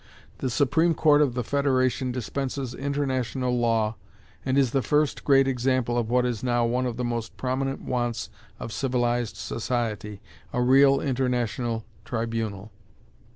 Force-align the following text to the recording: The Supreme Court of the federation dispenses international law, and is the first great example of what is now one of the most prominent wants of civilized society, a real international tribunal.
The 0.39 0.49
Supreme 0.49 0.95
Court 0.95 1.21
of 1.21 1.35
the 1.35 1.43
federation 1.43 2.11
dispenses 2.11 2.73
international 2.73 3.55
law, 3.59 3.97
and 4.43 4.57
is 4.57 4.71
the 4.71 4.81
first 4.81 5.23
great 5.23 5.47
example 5.47 5.95
of 5.95 6.09
what 6.09 6.25
is 6.25 6.41
now 6.43 6.65
one 6.65 6.87
of 6.87 6.97
the 6.97 7.03
most 7.03 7.37
prominent 7.37 7.81
wants 7.83 8.31
of 8.59 8.73
civilized 8.73 9.35
society, 9.37 10.19
a 10.53 10.59
real 10.63 11.01
international 11.01 11.85
tribunal. 12.03 12.71